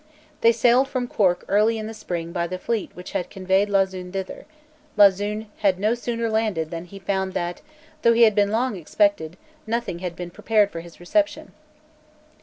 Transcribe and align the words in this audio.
They 0.41 0.51
sailed 0.51 0.87
from 0.87 1.07
Cork 1.07 1.45
early 1.47 1.77
in 1.77 1.85
the 1.85 1.93
spring 1.93 2.31
by 2.31 2.47
the 2.47 2.57
fleet 2.57 2.89
which 2.95 3.11
had 3.11 3.29
conveyed 3.29 3.69
Lauzun 3.69 4.11
thither, 4.11 4.45
Lauzun 4.97 5.45
had 5.57 5.77
no 5.79 5.93
sooner 5.93 6.27
landed 6.27 6.71
than 6.71 6.85
he 6.85 6.97
found 6.97 7.33
that, 7.33 7.61
though 8.01 8.13
he 8.13 8.23
had 8.23 8.33
been 8.33 8.49
long 8.49 8.75
expected, 8.75 9.37
nothing 9.67 9.99
had 9.99 10.15
been 10.15 10.31
prepared 10.31 10.71
for 10.71 10.79
his 10.79 10.99
reception. 10.99 11.51